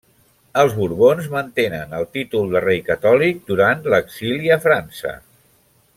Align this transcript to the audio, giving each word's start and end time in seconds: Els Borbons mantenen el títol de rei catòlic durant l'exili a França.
Els 0.61 0.71
Borbons 0.77 1.27
mantenen 1.33 1.93
el 1.99 2.07
títol 2.17 2.49
de 2.55 2.63
rei 2.65 2.81
catòlic 2.89 3.45
durant 3.53 3.87
l'exili 3.95 4.55
a 4.57 4.59
França. 4.65 5.17